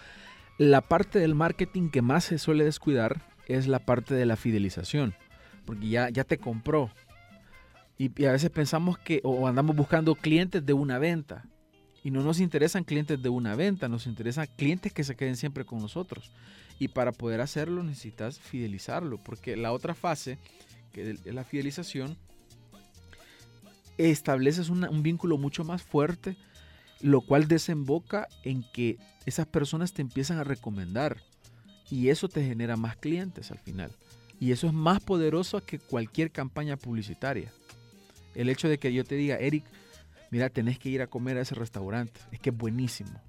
[0.58, 5.13] la parte del marketing que más se suele descuidar es la parte de la fidelización,
[5.65, 6.91] porque ya, ya te compró.
[7.98, 11.46] Y, a veces pensamos que, o andamos buscando clientes de una venta,
[12.04, 15.65] y no nos interesan clientes de una venta, nos interesan clientes que se queden siempre
[15.65, 16.32] con nosotros.
[16.80, 20.38] Y para poder hacerlo necesitas fidelizarlo, porque la otra fase,
[20.93, 22.15] que es la fidelización,
[23.98, 26.38] estableces un vínculo mucho más fuerte
[27.01, 31.17] lo cual desemboca en que esas personas te empiezan a recomendar
[31.89, 33.91] y eso te genera más clientes al final.
[34.39, 37.51] Y eso es más poderoso que cualquier campaña publicitaria.
[38.36, 39.65] El hecho de que yo te diga, Eric,
[40.31, 43.21] mira, tenés que ir a comer a ese restaurante, es que es buenísimo.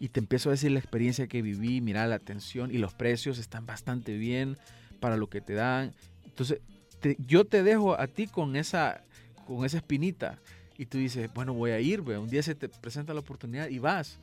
[0.00, 3.38] Y te empiezo a decir la experiencia que viví, mira la atención y los precios
[3.38, 4.56] están bastante bien
[5.00, 5.92] para lo que te dan.
[6.24, 6.60] Entonces,
[7.26, 9.04] yo te dejo a ti con esa,
[9.46, 10.38] con esa espinita
[10.78, 13.80] y tú dices, bueno, voy a ir, un día se te presenta la oportunidad y
[13.80, 14.18] vas.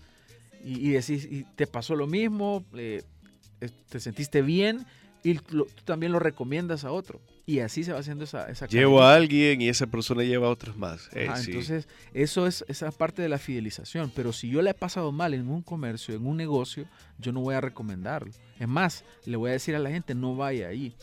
[0.64, 3.04] Y, decís, y te pasó lo mismo, eh,
[3.90, 4.84] te sentiste bien
[5.22, 7.22] y tú también lo recomiendas a otro.
[7.46, 10.50] Y así se va haciendo esa, esa Llevo a alguien y esa persona lleva a
[10.50, 11.10] otros más.
[11.14, 11.52] Eh, Ajá, sí.
[11.52, 14.12] Entonces, eso es esa parte de la fidelización.
[14.16, 16.88] Pero si yo le he pasado mal en un comercio, en un negocio,
[17.20, 18.32] yo no voy a recomendarlo.
[18.60, 20.96] Es más, le voy a decir a la gente, no vaya ahí.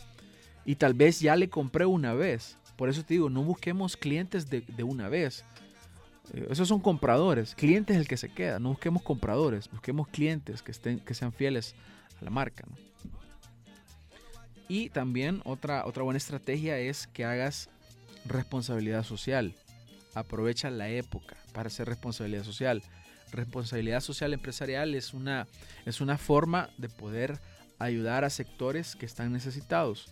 [0.65, 2.57] Y tal vez ya le compré una vez.
[2.75, 5.43] Por eso te digo, no busquemos clientes de, una vez.
[6.33, 7.55] Eh, Esos son compradores.
[7.55, 8.59] Cliente es el que se queda.
[8.59, 9.69] No busquemos compradores.
[9.69, 11.75] Busquemos clientes que, estén, que sean fieles
[12.19, 12.65] a la marca.
[12.69, 12.75] ¿no?
[14.67, 17.69] Y también otra, otra buena estrategia es que hagas
[18.25, 19.53] responsabilidad social.
[20.15, 22.81] Aprovecha la época para hacer responsabilidad social.
[23.31, 25.47] Responsabilidad social empresarial es una,
[25.85, 27.39] es una forma de poder
[27.79, 30.11] ayudar a sectores que están necesitados.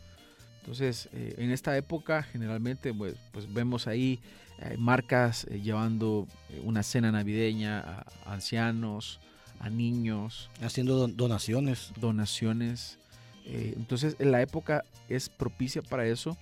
[0.62, 4.20] Entonces, eh, en esta época generalmente pues, pues vemos ahí
[4.60, 6.28] eh, marcas eh, llevando
[6.64, 9.20] una cena navideña a, a ancianos,
[9.60, 11.92] a niños, Haciendo don- donaciones.
[12.00, 12.98] donaciones.
[13.44, 16.38] Entonces, en la época es propicia para eso.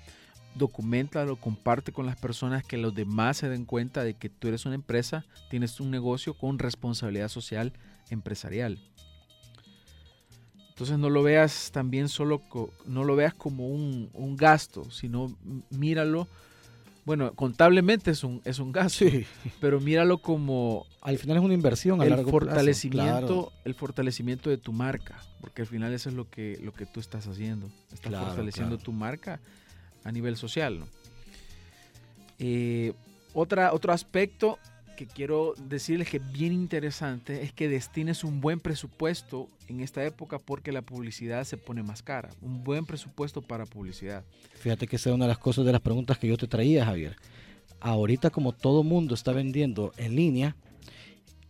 [0.55, 4.65] Documentalo, comparte con las personas que los demás se den cuenta de que tú eres
[4.65, 7.71] una empresa, tienes un negocio con responsabilidad social
[8.09, 8.79] empresarial.
[10.79, 12.41] Entonces no lo veas también solo,
[12.85, 15.35] no lo veas como un, un gasto, sino
[15.71, 16.25] míralo,
[17.03, 19.25] bueno, contablemente es un, es un gasto, Sí.
[19.59, 23.51] pero míralo como Al final es una inversión a el largo plazo, fortalecimiento, claro.
[23.65, 27.01] el fortalecimiento de tu marca, porque al final eso es lo que, lo que tú
[27.01, 28.83] estás haciendo, estás Claro, fortaleciendo claro.
[28.85, 29.41] tu marca
[30.05, 30.79] a nivel social.
[30.79, 30.87] ¿no?
[32.39, 32.93] Eh,
[33.33, 34.57] otra, otro aspecto
[34.99, 40.03] que quiero decirles que es bien interesante es que destines un buen presupuesto en esta
[40.03, 42.31] época porque la publicidad se pone más cara.
[42.41, 44.25] Un buen presupuesto para publicidad.
[44.55, 46.83] Fíjate que esa es una de las cosas de las preguntas que yo te traía,
[46.83, 47.15] Javier.
[47.79, 50.57] Ahorita como todo mundo está vendiendo en línea,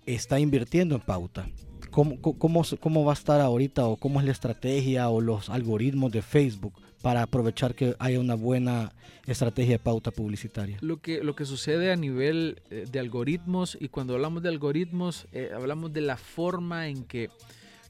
[0.06, 1.50] está invirtiendo en pauta.
[1.90, 6.12] ¿Cómo, cómo, cómo va a estar ahorita o cómo es la estrategia o los algoritmos
[6.12, 8.92] de Facebook para aprovechar que haya una buena
[9.26, 10.78] estrategia de pauta publicitaria?
[10.82, 15.28] Lo que, lo que sucede a nivel eh, de algoritmos, y cuando hablamos de algoritmos,
[15.32, 17.30] eh, hablamos de la forma en que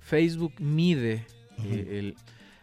[0.01, 1.25] Facebook mide
[1.63, 2.15] eh, el-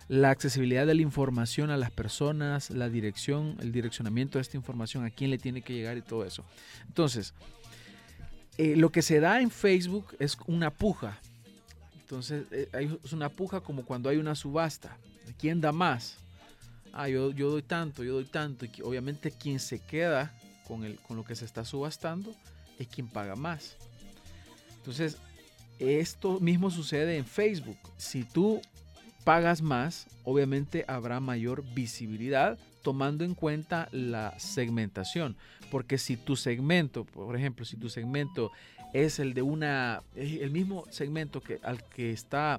[0.09, 5.05] la accesibilidad de la información a las personas, la dirección, el direccionamiento de esta información,
[5.05, 6.45] a quién le tiene que llegar y todo eso.
[6.87, 7.35] Entonces,
[8.57, 11.19] eh, lo que se da en Facebook es una puja.
[12.01, 14.97] Entonces, hay- es una puja como cuando hay una subasta.
[15.41, 16.19] ¿Quién da más?
[16.99, 18.65] Ah, yo, yo doy tanto, yo doy tanto.
[18.65, 20.33] Y obviamente quien se queda
[20.67, 22.35] con, el, con lo que se está subastando
[22.79, 23.77] es quien paga más.
[24.79, 25.19] Entonces,
[25.79, 27.77] esto mismo sucede en Facebook.
[27.99, 28.63] Si tú
[29.25, 35.37] pagas más, obviamente habrá mayor visibilidad tomando en cuenta la segmentación.
[35.71, 38.53] Porque si tu segmento, por ejemplo, si tu segmento
[38.95, 42.59] es el de una, el mismo segmento que, al que está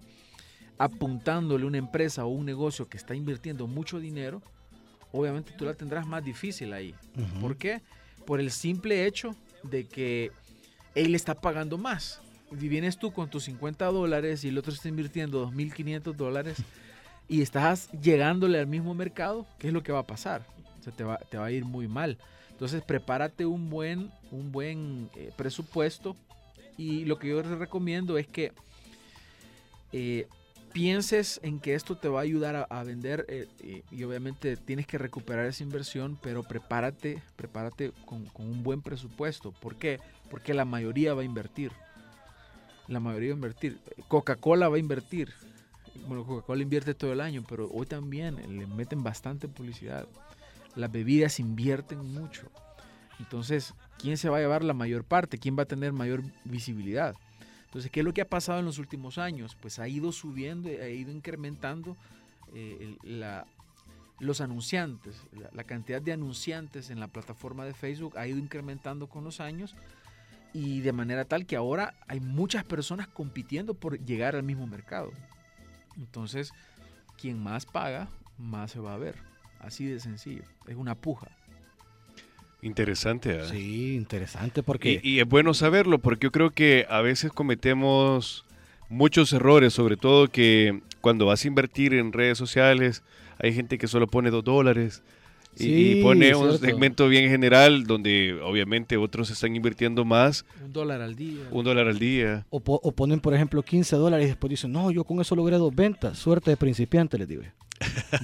[0.78, 4.42] apuntándole una empresa o un negocio que está invirtiendo mucho dinero,
[5.12, 6.94] obviamente tú la tendrás más difícil ahí.
[7.16, 7.40] Ujú.
[7.40, 7.82] ¿Por qué?
[8.26, 10.32] Por el simple hecho de que
[10.96, 12.22] él está pagando más.
[12.52, 16.58] Y vienes tú con tus 50 dólares y el otro está invirtiendo 2.500 dólares
[17.28, 20.46] y estás llegándole al mismo mercado, ¿qué es lo que va a pasar?
[20.80, 22.18] O sea, te, va, te va a ir muy mal.
[22.52, 26.16] Entonces, prepárate un buen, un buen eh, presupuesto
[26.78, 28.54] y lo que yo te recomiendo es que
[29.92, 30.28] eh,
[30.78, 35.00] pienses en que esto te va a ayudar a, vender eh, y obviamente tienes que
[35.00, 39.52] recuperar esa inversión, pero prepárate, prepárate con, con un buen presupuesto.
[39.52, 40.00] ¿Por qué?
[40.30, 41.72] Porque la mayoría va a invertir.
[42.88, 43.80] La mayoría va a invertir.
[44.08, 45.34] Coca-Cola va a invertir.
[46.08, 50.08] Bueno, Coca-Cola invierte todo el año, pero hoy también le meten bastante publicidad.
[50.76, 52.52] Las bebidas invierten mucho.
[53.18, 55.40] Entonces, ¿quién se va a llevar la mayor parte?
[55.40, 57.16] ¿Quién va a tener mayor visibilidad?
[57.68, 59.56] Entonces, ¿qué es lo que ha pasado en los últimos años?
[59.62, 61.96] Pues ha ido subiendo, ha ido incrementando
[62.54, 63.46] eh, la-
[64.20, 69.08] los anunciantes, la, la cantidad de anunciantes en la plataforma de Facebook ha ido incrementando
[69.08, 69.76] con los años
[70.54, 75.12] y de manera tal que ahora hay muchas personas compitiendo por llegar al mismo mercado.
[75.98, 76.52] Entonces,
[77.18, 78.08] quien más paga,
[78.40, 79.16] más se va a ver.
[79.60, 80.44] Así de sencillo.
[80.68, 81.28] Es una puja.
[82.62, 83.30] Interesante.
[83.30, 83.52] ¿verdad?
[83.52, 85.00] Sí, interesante porque...
[85.04, 88.46] Y, y es bueno saberlo porque yo creo que a veces cometemos
[88.90, 93.04] muchos errores, sobre todo que cuando vas a invertir en redes sociales
[93.40, 95.04] hay gente que solo pone dos dólares
[95.60, 96.66] y, pone un cierto.
[96.66, 101.42] segmento bien general donde obviamente otros están invirtiendo más, Un dólar al día.
[101.52, 102.46] un dólar al día.
[102.52, 105.36] O, po- o ponen, por ejemplo, 15 dólares y después dicen, no, yo con eso
[105.36, 106.18] logré dos ventas.
[106.20, 107.42] Suerte de principiante, les digo.
[107.42, 107.50] yo.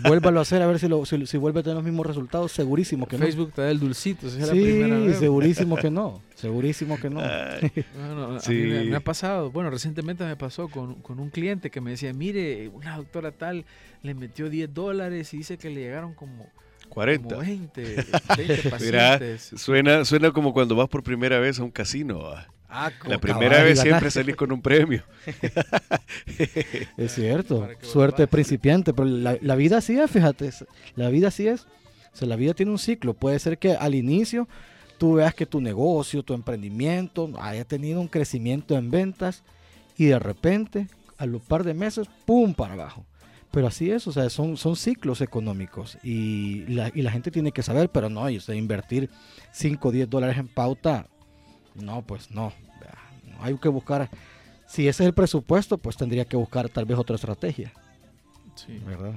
[0.03, 2.51] Vuélvalo a hacer a ver si, lo, si, si vuelve a tener los mismos resultados.
[2.51, 4.27] Segurísimo que Facebook te da el dulcito.
[4.27, 4.61] Esa es la no.
[4.61, 5.17] primera Sí, vez.
[5.19, 6.21] segurísimo que no.
[6.35, 7.19] Segurísimo que no.
[7.21, 8.53] Ay, Bueno, a Sí.
[8.53, 11.91] mí me, me ha pasado, bueno, recientemente me pasó con, con un cliente que me
[11.91, 13.65] decía, mire, una doctora tal
[14.01, 16.47] le metió 10 dólares y dice que le llegaron como
[16.89, 17.27] 40.
[17.29, 18.05] Como 20,
[18.37, 19.51] 20 pacientes.
[19.55, 22.19] suena, suena como cuando vas por primera vez a un casino.
[22.75, 25.03] Ah, la primera vez siempre salís con un premio.
[26.97, 30.49] es cierto, suerte principiante, pero la, vida así es, fíjate,
[30.95, 31.67] la vida así es.
[32.13, 33.13] O sea, la vida tiene un ciclo.
[33.13, 34.47] Puede ser que al inicio
[34.97, 39.43] tú veas que tu negocio, tu emprendimiento haya tenido un crecimiento en ventas
[39.95, 40.87] y de repente,
[41.19, 42.55] a los par de meses, ¡pum!
[42.55, 43.05] para abajo.
[43.51, 47.51] Pero así es, o sea, son, son ciclos económicos y la, y la gente tiene
[47.51, 49.11] que saber, pero no, y, o invertir
[49.51, 51.07] 5 o 10 dólares en pauta,
[51.75, 52.53] no, pues no.
[53.39, 54.09] Hay que buscar,
[54.67, 57.73] si ese es el presupuesto, pues tendría que buscar tal vez otra estrategia.
[58.55, 58.79] Sí.
[58.85, 59.15] ¿Verdad?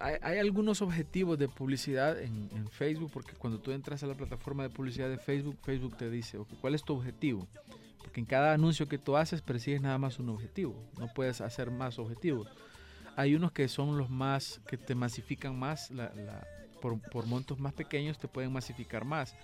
[0.00, 4.70] Hay, algunos objetivos de publicidad en, Facebook, porque cuando tú entras a la plataforma de
[4.70, 7.46] publicidad de Facebook, Facebook te dice, ¿cuál es tu objetivo?
[7.98, 11.70] Porque en cada anuncio que tú haces persigues nada más un objetivo, no puedes hacer
[11.70, 12.48] más objetivos.
[13.14, 15.92] Hay unos que son los más, que te masifican más,
[16.80, 19.36] por, montos más pequeños te pueden masificar más,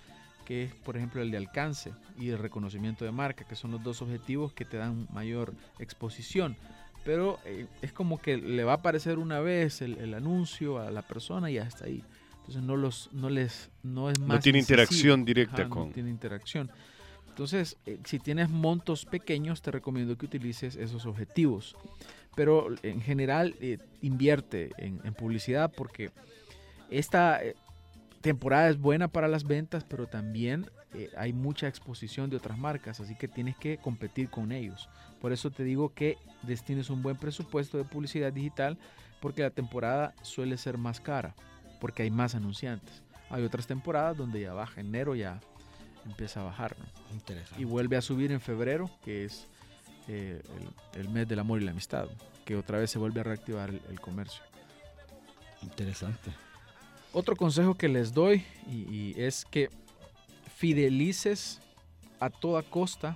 [0.47, 3.83] que es por ejemplo el de alcance y el reconocimiento de marca, que son los
[3.83, 6.55] dos objetivos que te dan mayor exposición.
[7.03, 11.01] Pero eh, es como que le va a aparecer una vez el, anuncio a la
[11.01, 12.01] persona y hasta ahí.
[12.37, 16.09] Entonces no los no les no es más no tiene interacción directa con no tiene
[16.09, 16.71] interacción.
[17.27, 21.75] Entonces, eh, si tienes montos pequeños, te recomiendo que utilices esos objetivos
[22.37, 26.11] pero en general eh, invierte en, publicidad porque
[26.91, 27.55] esta eh,
[28.21, 32.99] temporada es buena para las ventas, pero también eh, hay mucha exposición de otras marcas,
[32.99, 34.89] así que tienes que competir con ellos.
[35.21, 38.77] Por eso te digo que destines un buen presupuesto de publicidad digital
[39.21, 41.35] porque la temporada suele ser más cara,
[41.79, 43.03] porque hay más anunciantes.
[43.29, 45.39] Hay otras temporadas donde ya baja, enero ya
[46.05, 46.75] empieza a bajar,
[47.57, 49.47] Y vuelve a subir en febrero, que es
[50.07, 50.41] eh,
[50.95, 52.07] el, mes del amor y la amistad,
[52.45, 54.41] que otra vez se vuelve a reactivar el, comercio.
[55.61, 56.31] Interesante.
[57.13, 59.69] Otro consejo que les doy y, es que
[60.55, 61.61] fidelices
[62.19, 63.15] a toda costa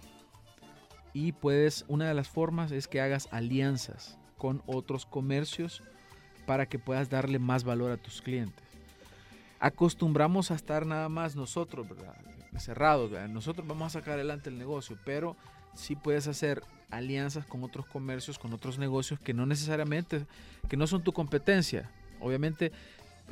[1.13, 5.83] y puedes, una de las formas es que hagas alianzas con otros comercios
[6.45, 8.65] para que puedas darle más valor a tus clientes.
[9.59, 12.15] Acostumbramos a estar nada más nosotros, ¿verdad?
[12.59, 15.37] cerrados, nosotros vamos a sacar adelante el negocio, pero
[15.73, 20.25] si puedes hacer alianzas con otros comercios, con otros negocios que no necesariamente,
[20.67, 21.89] que no son tu competencia.
[22.19, 22.71] Obviamente,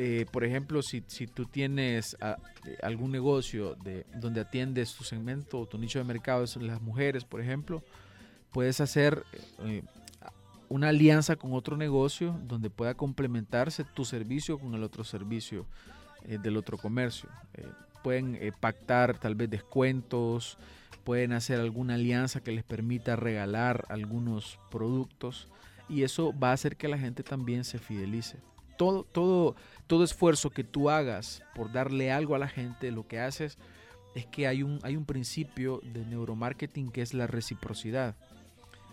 [0.01, 5.03] eh, por ejemplo, si, si tú tienes ah, eh, algún negocio de, donde atiendes tu
[5.03, 7.83] segmento o tu nicho de mercado, son las mujeres, por ejemplo,
[8.53, 9.25] puedes hacer
[9.65, 9.83] eh,
[10.69, 15.65] una alianza con otro negocio donde pueda complementarse tu servicio con el otro servicio
[16.25, 17.29] del otro comercio.
[18.01, 20.57] pueden pactar tal vez descuentos,
[21.03, 25.49] pueden hacer alguna alianza que les permita regalar algunos productos
[25.89, 28.38] y eso va a hacer que la gente también se fidelice.
[28.79, 33.19] Todo, todo, todo esfuerzo que tú hagas por darle algo a la gente, lo que
[33.19, 33.57] haces
[34.15, 38.15] es que hay un, hay un principio de neuromarketing que es la reciprocidad.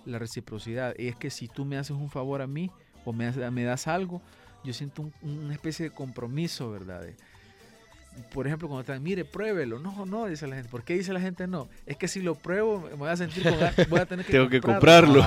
[0.05, 2.69] La reciprocidad es que si tú me haces un favor a mí
[3.05, 4.23] o me, me das algo,
[4.65, 7.07] yo siento una especie de compromiso, ¿verdad?
[8.33, 9.79] por ejemplo, cuando están, mire, pruébelo.
[9.79, 10.71] No, no, dice la gente.
[10.71, 11.69] ¿Por qué dice la gente no?
[11.85, 14.49] Es que si lo pruebo, me voy a sentir con voy a tener que Tengo
[14.49, 15.23] que comprarlo.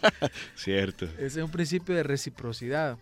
[0.54, 1.04] Cierto.
[1.18, 2.98] Ese es un principio de reciprocidad.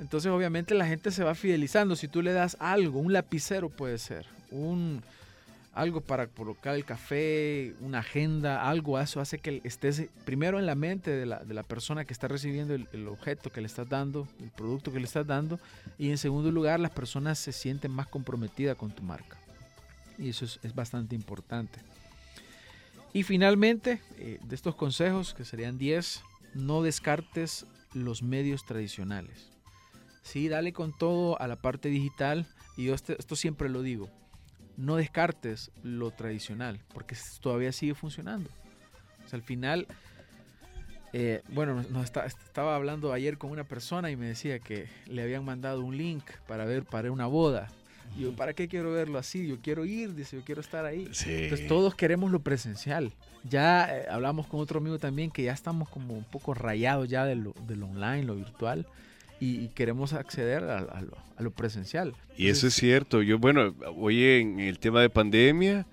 [0.00, 1.96] Entonces, obviamente, la gente se va fidelizando.
[1.96, 5.02] Si tú le das algo, un lapicero puede ser, un,
[5.78, 10.74] algo para colocar el café, una agenda, algo, eso hace que estés primero en la
[10.74, 14.26] mente de la, de la persona que está recibiendo el, objeto que le estás dando,
[14.40, 15.60] el producto que le estás dando,
[15.96, 19.38] y en segundo lugar las personas se sienten más comprometidas con tu marca.
[20.18, 21.78] Y eso es, bastante importante.
[23.12, 26.22] Y finalmente, eh, de estos consejos, que serían 10,
[26.54, 29.57] no descartes los medios tradicionales.
[30.30, 34.10] Sí, dale con todo a la parte digital, y yo este, esto siempre lo digo
[34.78, 38.48] no descartes lo tradicional, porque todavía sigue funcionando.
[39.26, 39.88] O sea, al final,
[41.12, 45.44] eh, bueno, nos estaba hablando ayer con una persona y me decía que le habían
[45.44, 47.68] mandado un link para ver para una boda.
[48.16, 49.48] Y yo, ¿para qué quiero verlo así?
[49.48, 51.10] Yo quiero ir, dice, yo quiero estar ahí.
[51.26, 53.12] Entonces todos queremos lo presencial.
[53.42, 57.24] Ya eh, hablamos con otro amigo también que ya estamos como un poco rayados ya
[57.24, 58.86] de lo, de lo online, lo virtual
[59.40, 61.02] y, queremos acceder a,
[61.38, 62.14] lo, presencial.
[62.36, 63.22] Y eso es cierto.
[63.22, 65.86] Yo, bueno, hoy en el tema de pandemia,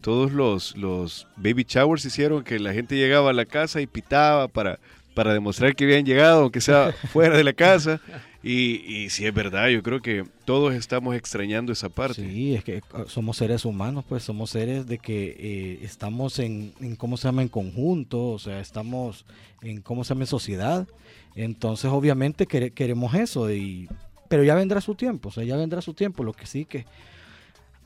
[0.00, 4.48] todos los, los baby showers hicieron que la gente llegaba a la casa y pitaba
[4.48, 4.78] para,
[5.14, 8.00] para demostrar que habían llegado, aunque sea fuera de la casa.
[8.42, 12.14] Y, y sí, es verdad, yo creo que todos estamos extrañando esa parte.
[12.14, 16.72] Sí, es que ah, somos seres humanos, pues somos seres de que eh, estamos en,
[16.96, 19.26] ¿cómo se llama?, en conjunto, o sea, estamos
[19.60, 20.86] en, ¿cómo se llama?, en sociedad.
[21.34, 23.88] Entonces, obviamente queremos eso y
[24.28, 26.84] pero ya vendrá su tiempo, o sea, ya vendrá su tiempo, lo que sí que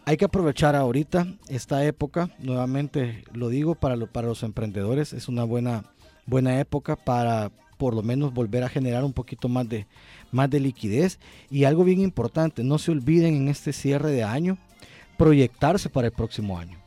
[0.04, 5.44] hay que aprovechar ahorita esta época, nuevamente lo digo para, para los emprendedores, es una
[5.44, 5.84] buena,
[6.26, 7.52] buena época para
[7.82, 9.88] por lo menos volver a generar un poquito más de,
[10.30, 11.18] más de liquidez.
[11.50, 14.56] Y algo bien importante, no se olviden en este cierre de año
[15.18, 16.78] proyectarse para el próximo año.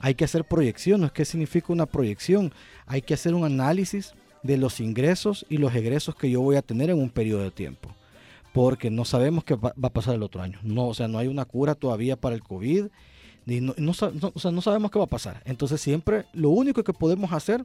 [0.00, 1.12] Hay que hacer proyecciones.
[1.12, 2.52] ¿Qué significa una proyección?
[2.88, 6.62] Hay que hacer un análisis de los ingresos y los egresos que yo voy a
[6.62, 7.94] tener en un periodo de tiempo.
[8.52, 10.58] Porque no sabemos qué va, a pasar el otro año.
[10.64, 12.86] No, o sea, no hay una cura todavía para el COVID.
[13.46, 13.94] No, o
[14.40, 15.42] sea, no sabemos qué va a pasar.
[15.44, 17.64] Entonces siempre lo único que podemos hacer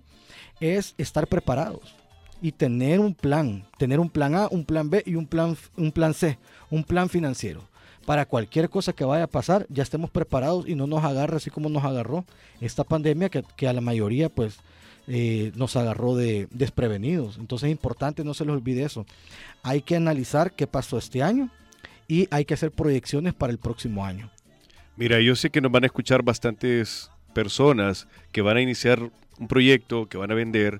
[0.59, 2.04] es estar preparados
[2.41, 5.91] y tener un plan, tener un plan A, un plan B y un plan, un
[5.91, 6.37] plan C,
[6.69, 7.67] un plan financiero.
[8.05, 11.49] Para cualquier cosa que vaya a pasar, ya estemos preparados y no nos agarre así
[11.49, 12.23] como nos agarró
[12.61, 14.59] esta pandemia que, a la mayoría pues
[15.07, 17.37] eh, nos agarró de desprevenidos.
[17.37, 19.05] Entonces es importante, no se les olvide eso.
[19.63, 21.49] Hay que analizar qué pasó este año
[22.07, 24.29] y hay que hacer proyecciones para el próximo año.
[24.97, 29.47] Mira, yo sé que nos van a escuchar bastantes personas que van a iniciar un
[29.47, 30.79] proyecto, que van a vender,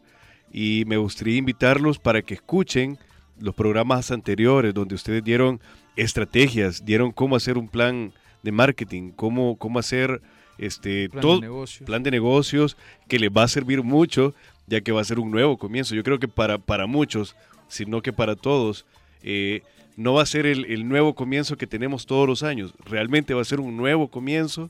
[0.57, 2.97] y me gustaría invitarlos para que escuchen
[3.41, 5.59] los programas anteriores donde ustedes dieron
[5.97, 10.21] estrategias, dieron cómo hacer un plan de marketing, cómo, cómo hacer
[10.57, 11.85] este plan todo de negocios.
[11.85, 12.77] plan de negocios
[13.09, 14.33] que les va a servir mucho
[14.65, 15.93] ya que va a ser un nuevo comienzo.
[15.93, 17.35] Yo creo que para, para muchos,
[17.67, 18.85] sino que para todos,
[19.23, 19.61] eh,
[19.97, 22.73] no va a ser el, el, nuevo comienzo que tenemos todos los años.
[22.85, 24.69] Realmente va a ser un nuevo comienzo,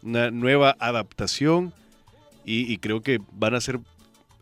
[0.00, 1.72] una nueva adaptación
[2.44, 3.80] y, y creo que van a ser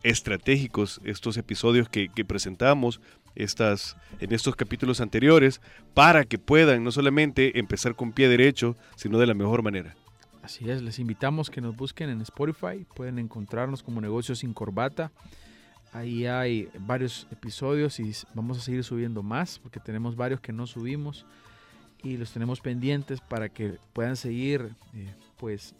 [0.03, 3.01] estratégicos estos episodios que, presentamos
[3.35, 5.61] estas, en estos capítulos anteriores
[5.95, 9.95] para que puedan no solamente empezar con pie derecho, sino de la mejor manera.
[10.43, 15.13] Así es, les invitamos que nos busquen en Spotify, pueden encontrarnos como Negocios sin Corbata.
[15.93, 20.67] Ahí hay varios episodios y vamos a seguir subiendo más porque tenemos varios que no
[20.67, 21.27] subimos
[22.03, 25.75] y los tenemos pendientes para que puedan seguir eh, pues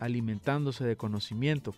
[0.00, 1.74] alimentándose de conocimiento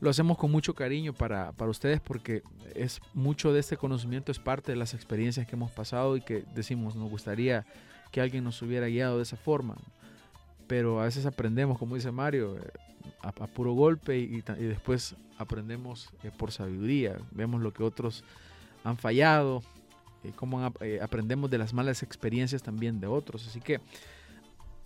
[0.00, 2.42] lo hacemos con mucho cariño para, ustedes porque
[2.74, 6.44] es mucho de este conocimiento es parte de las experiencias que hemos pasado y que
[6.54, 7.64] decimos, nos gustaría
[8.12, 9.76] que alguien nos hubiera guiado de esa forma.
[10.66, 12.70] Pero a veces aprendemos, como dice Mario, eh,
[13.22, 17.16] a, puro golpe y, después aprendemos eh, por sabiduría.
[17.30, 18.24] Vemos lo que otros
[18.84, 19.62] han fallado,
[20.24, 20.60] y cómo
[21.00, 23.46] aprendemos de las malas experiencias también de otros.
[23.46, 23.80] Así que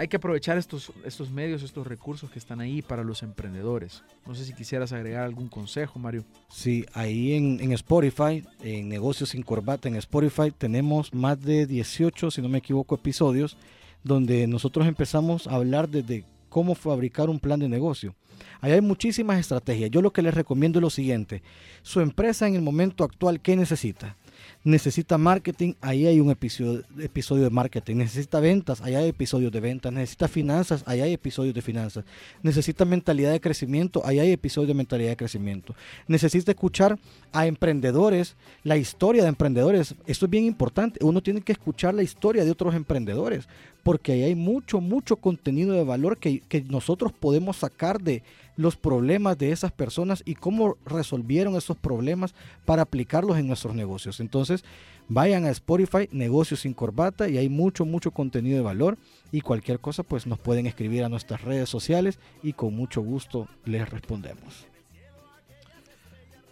[0.00, 4.02] hay que aprovechar estos, estos medios, estos recursos que están ahí para los emprendedores.
[4.26, 6.24] No sé si quisieras agregar algún consejo, Mario.
[6.48, 12.30] Sí, ahí en, en Spotify, en Negocios sin Corbata, en Spotify, tenemos más de 18,
[12.30, 13.58] si no me equivoco, episodios
[14.02, 18.14] donde nosotros empezamos a hablar desde cómo fabricar un plan de negocio.
[18.62, 19.90] Ahí hay muchísimas estrategias.
[19.90, 21.42] Yo lo que les recomiendo es lo siguiente.
[21.82, 24.16] Su empresa en el momento actual, ¿qué necesita?
[24.64, 27.96] Necesita marketing, ahí hay un episodio, episodio de marketing.
[27.96, 29.92] Necesita ventas, ahí hay episodios de ventas.
[29.92, 32.04] Necesita finanzas, ahí hay episodios de finanzas.
[32.42, 35.74] Necesita mentalidad de crecimiento, ahí hay episodios de mentalidad de crecimiento.
[36.06, 36.98] Necesita escuchar
[37.32, 39.94] a emprendedores, la historia de emprendedores.
[40.06, 41.04] Esto es bien importante.
[41.04, 43.48] Uno tiene que escuchar la historia de otros emprendedores,
[43.82, 48.22] porque ahí hay mucho, mucho contenido de valor que, que nosotros podemos sacar de
[48.60, 52.34] los problemas de esas personas y cómo resolvieron esos problemas
[52.66, 54.20] para aplicarlos en nuestros negocios.
[54.20, 54.64] Entonces,
[55.08, 58.98] vayan a Spotify, Negocios sin Corbata, y hay mucho, mucho contenido de valor.
[59.32, 63.48] Y cualquier cosa, pues nos pueden escribir a nuestras redes sociales y con mucho gusto
[63.64, 64.66] les respondemos.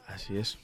[0.06, 0.56] Así es.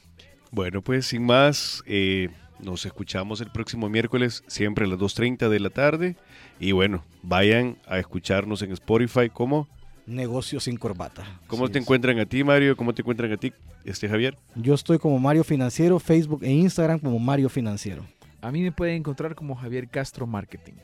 [0.51, 5.61] Bueno, pues sin más, eh, nos escuchamos el próximo miércoles, siempre a las 2.30 de
[5.61, 6.16] la tarde.
[6.59, 9.68] Y bueno, vayan a escucharnos en Spotify como
[10.07, 11.40] Negocios sin corbata.
[11.46, 12.76] ¿Cómo te encuentran a ti, Mario?
[12.76, 13.52] ¿Cómo te encuentran a ti,
[13.84, 14.36] este Javier?
[14.55, 18.05] Yo estoy como Mario Financiero, Facebook e Instagram como Mario Financiero.
[18.42, 20.74] A mí me pueden encontrar como Javier Castro Marketing.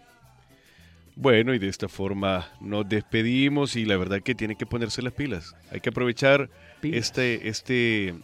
[1.17, 5.13] Bueno, y de esta forma nos despedimos y la verdad que tienen que ponerse las
[5.13, 5.55] pilas.
[5.71, 6.49] Hay que aprovechar
[6.83, 8.15] este, este,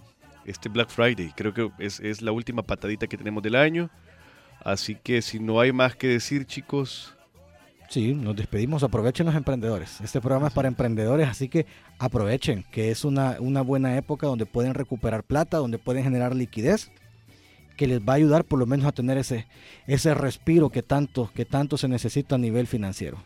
[0.47, 1.33] este Black Friday.
[1.37, 3.91] Creo que es, es la última patadita que tenemos del año.
[4.65, 7.16] Así que si no hay más que decir, chicos,
[7.89, 8.83] Sí, nos despedimos.
[8.83, 10.01] Aprovechen los emprendedores.
[10.01, 11.67] Este programa es para emprendedores, así que
[11.99, 16.91] aprovechen, que es una, una buena época donde pueden recuperar plata, donde pueden generar liquidez,
[17.77, 19.47] que les va a ayudar por lo menos a tener ese,
[19.87, 23.19] ese respiro que tanto, que tanto se necesita a nivel financiero.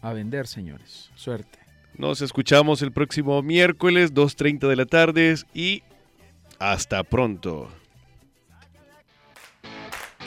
[0.00, 1.10] A vender, señores.
[1.14, 1.58] Suerte.
[1.96, 5.82] Nos escuchamos el próximo miércoles, 2.30 de la tarde y
[6.60, 7.68] hasta pronto.